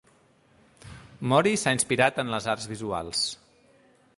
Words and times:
Mori 1.33 1.51
s'ha 1.65 1.73
inspirat 1.77 2.17
en 2.25 2.33
les 2.37 2.51
arts 2.55 2.67
visuals. 2.73 3.25